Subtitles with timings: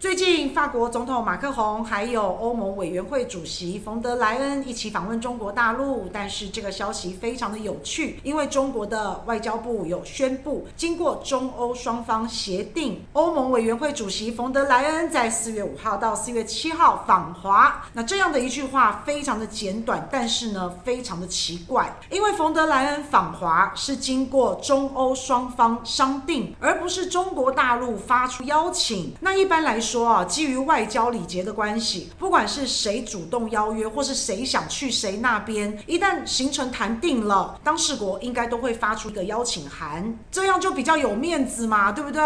[0.00, 17.82] 最近，法国总统马克宏还有欧盟委员会主席冯德莱恩一起访问中国大陆，但是这个消息非常的有趣，因为中国的外交部有宣布，经过中欧双方协定，欧盟委员会主席冯德莱恩在四月五号到四月七号访华。
[17.94, 29.12] 那这样的一句话非常的简短，但是呢，非常的奇怪，因为冯德莱恩访华是经过中欧双方商定，而不是中国大陆发出邀请。
[29.20, 42.20] 那一般来说，说啊，基于外交礼节的关系，不管是谁主动邀约，或是谁想去谁那边，一旦行程谈定了，当事国应该都会发出一个邀请函，这样就比较有面子嘛，对不对？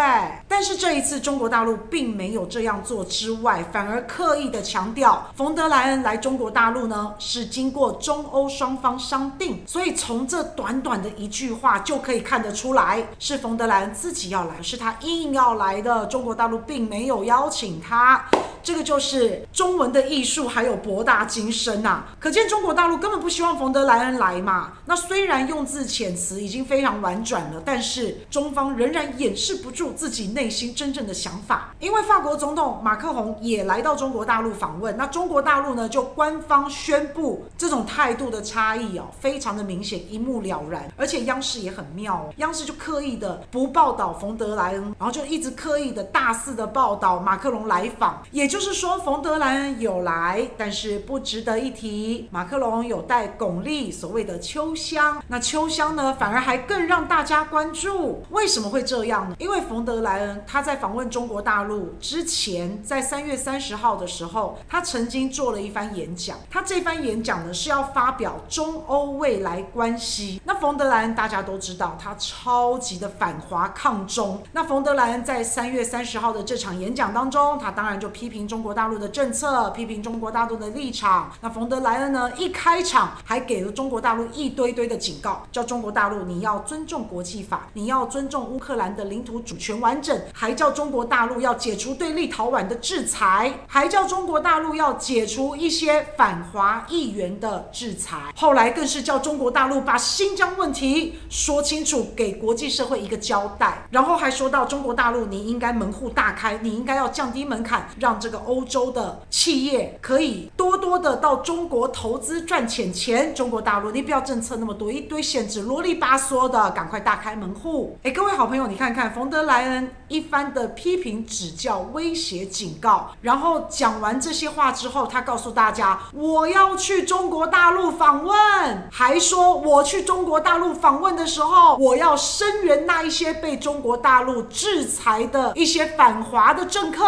[0.49, 17.79] 但是这一次中国大陆并没有这样做之外，反而刻意的强调，冯德莱恩来中国大陆呢是经过中欧双方商定，所以从这短短的一句话就可以看得出来，是冯德莱恩自己要来，是他硬要来的，中国大陆并没有邀请。
[17.79, 18.25] 他。
[18.65, 24.75] 这个就是中文的艺术，还有博大精深呐、可见中国大陆根本不希望冯德莱恩来嘛。
[24.87, 31.75] 那虽然用字遣词已经非常婉转了，但是中方仍然掩饰不住自己内心真正的想法。
[31.81, 40.89] 因为法国总统马克宏也来到中国大陆访问，那中国大陆呢就官方宣布这种态度的差异哦，非常的明显，一目了然。
[40.97, 48.53] 而且央视也很妙哦，央视就刻意的不报道冯德莱恩，然后就一直刻意的大肆的报道马克龙来访，也。
[48.53, 52.29] 就是说，冯德莱恩有来，但是不值得一提。
[52.31, 55.23] 马克龙有带巩俐，所谓的秋香。
[55.29, 58.23] 那秋香呢，反而还更让大家关注。
[58.29, 59.35] 为什么会这样呢？
[59.39, 66.37] 因为冯德莱恩他在访问中国大陆之前，在三月三十号的时候，他曾经做了一番演讲。
[66.51, 70.43] 他这番演讲呢，是要发表中欧未来关系。
[70.45, 74.43] 那冯德莱恩大家都知道，他超级的反华抗中。
[74.53, 78.43] 那冯德莱恩在三月三十号的这场演讲当，中他当然就批评。
[78.53, 81.33] 中国大陆的政策，批评中国大陆的立场。
[81.41, 98.19] 那冯德莱恩呢，一开场还给了中国大陆一堆堆的警告，叫中国大陆你要尊重国际法，你要尊重乌克兰的领土主权完整，还叫中国大陆要解除对立陶宛的制裁，还叫中国大陆要解除一些反华议员的制裁。
[98.37, 103.87] 后来更是叫中国大陆把新疆问题说清楚，给国际社会一个交代。
[103.91, 108.43] 然后还说到中国大陆，你应该门户大开，你应该要降低门槛，让这个。
[108.45, 117.97] 欧洲的企业可以多多的到中国投资赚钱钱，中国大陆你不要政策那么多，一堆限制啰里吧嗦的，赶快大开门户。
[118.03, 137.05] 哎，各位好朋友，你看看冯德莱恩一番的批评指教、威胁警告，然后讲完这些话之后，他告诉大家我要去中国大陆访问，还说我去中国大陆访问的时候，我要声援那一些被中国大陆制裁的一些反华的政客。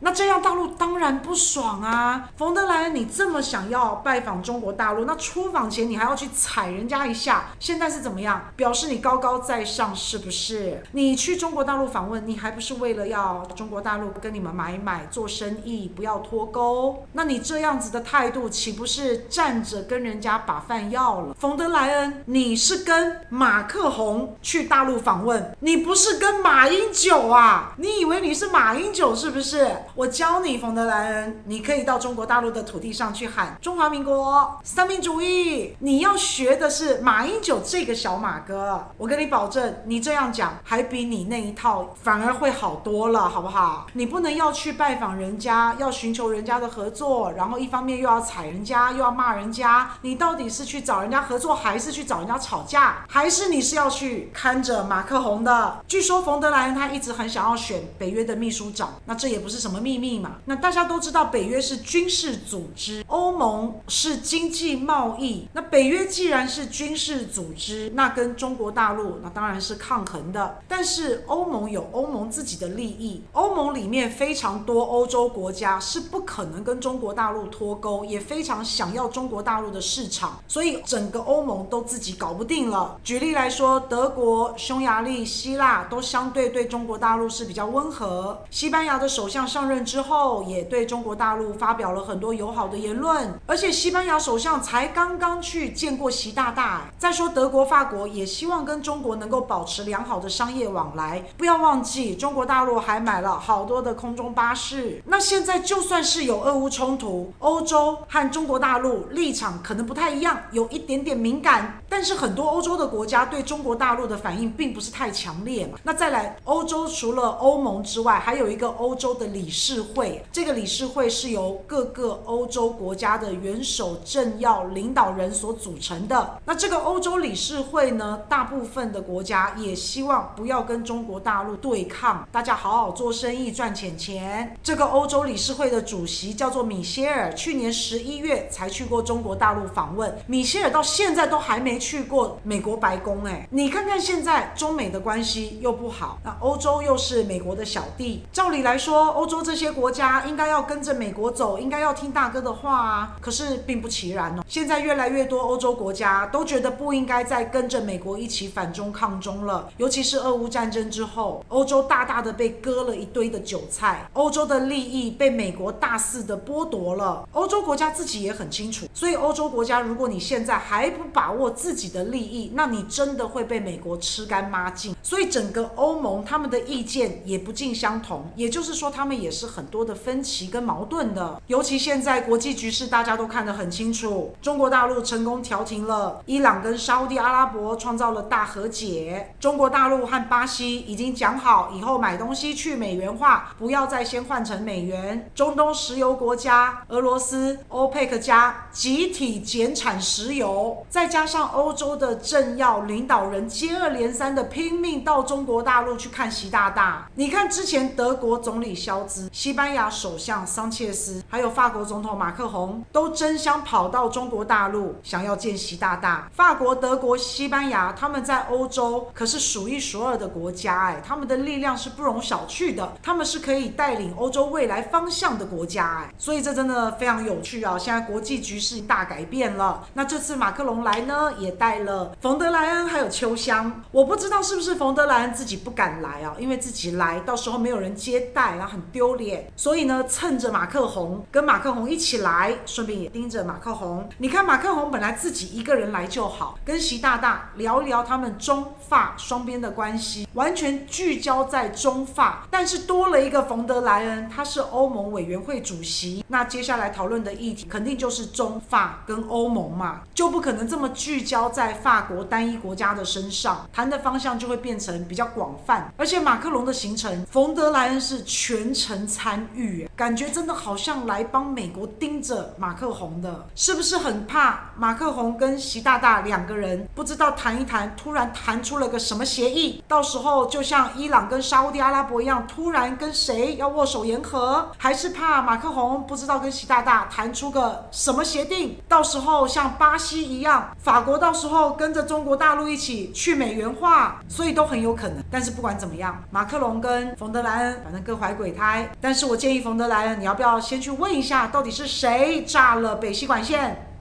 [0.00, 0.36] 那这样。
[0.36, 2.28] 大陆当然不爽啊！
[2.36, 8.50] 冯德莱恩，你这么想要拜访中国大陆，那出访前你还要去踩人家一下，现在是怎么样？
[8.54, 10.82] 表示你高高在上是不是？
[10.92, 17.06] 你去中国大陆访问，你还不是为了要中国大陆跟你们买买做生意，不要脱钩？
[17.12, 21.34] 那你这样子的态度，岂不是站着跟人家把饭要了？
[21.40, 27.72] 冯德莱恩，你是跟马克宏去大陆访问，你不是跟马英九啊？
[27.78, 29.35] 你以为你是马英九是？
[29.36, 30.56] 不是我教你。
[30.56, 35.76] 冯德莱恩，你可以到中国大陆的土地上去喊中华民国、三民主义。
[35.80, 38.82] 你要学的是马英九这个小马哥。
[38.96, 43.86] 我跟你保证，你这样讲还比你那一套反而会好多了，好不好？
[43.92, 49.90] 你不能要去拜访人家，要寻求人家的合作，然后一方面又要踩人家，又要骂人家。
[50.00, 53.04] 你到底是去找人家合作，还是去找人家吵架？
[53.06, 55.80] 还是你是要去看着马克宏的？
[55.86, 60.36] 据说冯德莱恩他一直很想要选北约的秘书长，那这也不是什么秘密嘛。
[60.44, 65.48] 那大家都知道，北约是军事组织，欧盟是经济贸易。
[65.52, 70.58] 那北约既然是军事组织，那跟中国大陆那当然是抗衡的。
[70.68, 82.98] 但是欧盟有欧盟自己的利益，欧盟里面非常多欧洲国家是不可能跟中国大陆脱钩，也非常想要中国大陆的市场，所以整个欧盟都自己搞不定了。
[83.02, 88.42] 举例来说，德国、匈牙利、希腊都相对对中国大陆是比较温和。
[88.50, 96.90] 西班牙的首相上任之后，也对中国大陆发表了很多友好的言论，而且西班牙首相才刚刚去见过习大大。
[96.98, 101.24] 再说德国、法国也希望跟中国能够保持良好的商业往来。
[101.36, 105.02] 不要忘记，中国大陆还买了好多的空中巴士。
[105.06, 115.78] 那现在就算是有俄乌冲突，欧洲和中国大陆立场可能不太一样，有一点点敏感，但是很多欧洲的国家对中国大陆的反应并不是太强烈嘛。
[115.84, 126.38] 那再来，欧洲除了欧盟之外，还有一个欧洲的理事会，这个理事会是由各个欧洲国家的元首政要领导人所组成的。
[126.44, 134.56] 那这个欧洲理事会呢，大部分的国家也希望不要跟中国大陆对抗，大家好好做生意赚钱钱。
[134.62, 140.16] 这个欧洲理事会的主席叫做米歇尔，去年十一月才去过中国大陆访问。
[140.26, 153.16] 米歇尔到现在都还没去过美国白宫，哎，你看看现在中美的关系又不好，那欧洲又是美国的小弟，照理来说，说欧洲这些国家应该要跟着美国走，应该要听大哥的话啊。
[153.20, 167.28] 可是并不其然哦，现在越来越多欧洲国家都觉得不应该再跟着美国一起反中抗中了，尤其是俄乌战争之后，欧洲大大的被割了一堆的韭菜，欧洲的利益被美国大肆的剥夺了。
[167.32, 174.94] 欧洲国家自己也很清楚，所以欧洲国家，如果你现在还不把握自己的利益，那你真的会被美国吃干抹净。
[175.02, 181.40] 所以整个欧盟他们的意见也不尽相同，也就是说，他们也是很多的分歧跟矛盾的。
[181.46, 189.34] 尤其现在国际局势大家都看得很清楚，中国大陆成功调停了伊朗跟沙乌地阿拉伯，创造了大和解。
[189.40, 195.30] 中国大陆和巴西已经讲好，以后买东西去美元化，不要再先换成美元。
[195.34, 207.08] 中东石油国家俄罗斯、欧佩克加集体减产石油，再加上欧洲的政要领导人接二连三的拼命到中国大陆去看习大大。
[207.14, 216.28] 你看之前德国总理萧兹、西班牙首相桑切斯，还有法国总统马克宏，都争相跑到中国大陆，想要见习大大。
[216.32, 227.78] 法国、德国、西班牙，他们在欧洲可是数一数二的国家，哎，他们的力量是不容小觑的，他们是可以带领欧洲未来方向的国家，哎，所以这真的非常有趣啊！
[227.78, 244.08] 现在国际局势大改变了，那这次马克龙来呢，也带了冯德莱恩还有秋香，我不知道是不是冯德莱恩自己不敢来啊，因为自己来到时候没有人接待，然后很丢脸，所以呢，趁着马克宏跟马克宏一起来，顺便也盯着马克宏。
[244.18, 295.20] 你看马克宏本来自己一个人来就好，跟习大大聊一聊他们中法双边的关系，完全聚焦在中法，但是多了一个冯德莱恩，他是欧盟委员会主席，那接下来讨论的议题肯定就是中法跟欧盟嘛，就不可能这么聚焦在法国单一国家的身上，谈的方向就会变成比较广泛，而且马克龙的行程，冯德莱恩是全程参与，感觉真的好像来帮美国盯着马克宏的，是不是很怕马克宏跟习大大两个人不知道谈一谈，突然谈出了个什么协议，到时候就像伊朗跟沙乌地阿拉伯一样，突然跟谁要握手言和，还是怕马克宏不知道跟习大大谈出个什么协定，到时候像巴西一样，法国到时候跟着中国大陆一起去美元化，所以都很有可能。
[295.32, 303.95] 但是不管怎么样，马克龙跟冯德莱恩反正各怀鬼胎，但是我建议冯德莱恩，你要不要先去问一下，到底是谁炸了北溪管线？